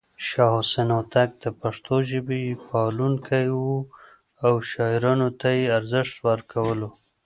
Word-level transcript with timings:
شاه 0.27 0.53
حسين 0.63 0.89
هوتک 0.97 1.29
د 1.43 1.45
پښتو 1.61 1.95
ژبې 2.09 2.43
پالونکی 2.69 3.47
و 3.63 3.67
او 4.45 4.53
شاعرانو 4.71 5.29
ته 5.39 5.49
يې 5.57 5.65
ارزښت 5.79 6.13
ورکولو. 6.29 6.89